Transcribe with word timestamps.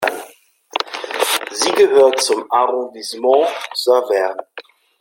Sie 1.51 1.71
gehört 1.73 2.19
zum 2.23 2.51
Arrondissement 2.51 3.49
Saverne. 3.75 4.47